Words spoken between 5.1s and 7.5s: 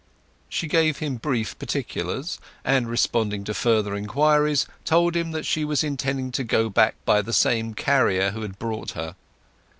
him that she was intending to go back by the